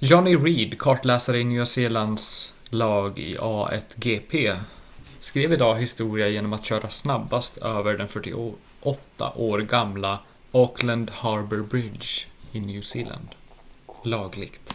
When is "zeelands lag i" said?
1.66-3.36